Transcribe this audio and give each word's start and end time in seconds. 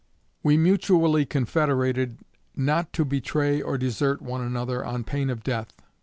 We 0.41 0.57
mutually 0.57 1.27
confederated 1.27 2.17
not 2.55 2.91
to 2.93 3.05
betray 3.05 3.61
or 3.61 3.77
desert 3.77 4.19
one 4.19 4.41
another 4.41 4.83
on 4.83 5.03
pain 5.03 5.29
of 5.29 5.43
death. 5.43 5.79